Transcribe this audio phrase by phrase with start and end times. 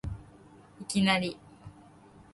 [0.81, 1.37] いきなり